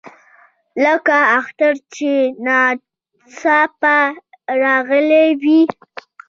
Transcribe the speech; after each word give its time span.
لکه 0.83 1.17
اختر 1.39 1.73
چې 1.95 2.11
ناڅاپه 2.45 3.97
راغلی 4.61 5.27
وي. 5.41 5.61